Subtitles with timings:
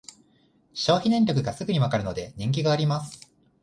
[0.73, 3.29] 消費電力がすぐにわかるので人気があります